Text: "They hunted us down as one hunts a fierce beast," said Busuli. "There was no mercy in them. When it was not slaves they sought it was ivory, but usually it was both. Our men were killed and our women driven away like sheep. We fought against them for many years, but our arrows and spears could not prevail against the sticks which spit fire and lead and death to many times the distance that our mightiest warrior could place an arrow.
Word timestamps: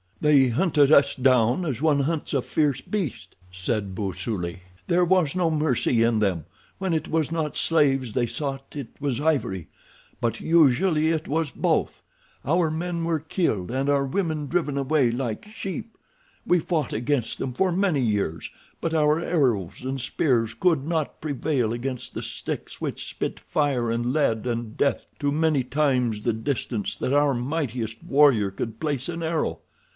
"They 0.19 0.49
hunted 0.49 0.91
us 0.91 1.15
down 1.15 1.65
as 1.65 1.81
one 1.81 2.01
hunts 2.01 2.33
a 2.35 2.43
fierce 2.43 2.81
beast," 2.81 3.35
said 3.51 3.95
Busuli. 3.95 4.59
"There 4.87 5.05
was 5.05 5.35
no 5.35 5.49
mercy 5.49 6.03
in 6.03 6.19
them. 6.19 6.45
When 6.79 6.93
it 6.93 7.07
was 7.07 7.31
not 7.31 7.57
slaves 7.57 8.13
they 8.13 8.27
sought 8.27 8.75
it 8.75 8.89
was 8.99 9.19
ivory, 9.19 9.67
but 10.19 10.39
usually 10.39 11.09
it 11.09 11.27
was 11.27 11.49
both. 11.51 12.03
Our 12.45 12.69
men 12.69 13.03
were 13.03 13.19
killed 13.19 13.69
and 13.71 13.89
our 13.89 14.05
women 14.05 14.47
driven 14.47 14.77
away 14.77 15.09
like 15.09 15.45
sheep. 15.45 15.97
We 16.47 16.59
fought 16.59 16.93
against 16.93 17.37
them 17.39 17.53
for 17.53 17.71
many 17.71 18.01
years, 18.01 18.49
but 18.79 18.95
our 18.95 19.19
arrows 19.19 19.83
and 19.83 19.99
spears 20.01 20.55
could 20.55 20.87
not 20.87 21.21
prevail 21.21 21.73
against 21.73 22.13
the 22.13 22.23
sticks 22.23 22.79
which 22.81 23.07
spit 23.07 23.39
fire 23.39 23.89
and 23.89 24.13
lead 24.13 24.45
and 24.47 24.77
death 24.77 25.05
to 25.19 25.31
many 25.31 25.63
times 25.63 26.23
the 26.23 26.33
distance 26.33 26.95
that 26.95 27.13
our 27.13 27.33
mightiest 27.35 28.03
warrior 28.03 28.49
could 28.51 28.79
place 28.79 29.07
an 29.09 29.21
arrow. 29.23 29.59